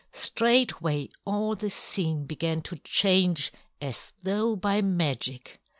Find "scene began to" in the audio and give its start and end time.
1.69-2.75